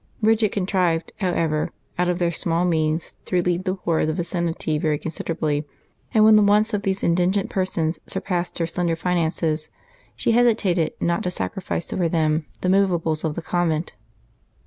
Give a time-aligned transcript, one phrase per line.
[0.19, 1.69] Bridgid contrived, however,
[1.99, 5.63] out of their small means to relieve the poor of the vicinity very considerably;
[6.11, 9.69] and when the wants of these indigent persons surpassed her slender finances,
[10.15, 13.93] she hesitated not to sacrifice for them the movables of the convent.